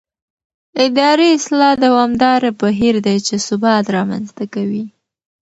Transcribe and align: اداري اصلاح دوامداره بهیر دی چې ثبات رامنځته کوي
اداري 0.85 1.27
اصلاح 1.37 1.73
دوامداره 1.85 2.49
بهیر 2.61 2.95
دی 3.05 3.17
چې 3.27 3.35
ثبات 3.47 3.85
رامنځته 3.97 4.43
کوي 4.53 4.85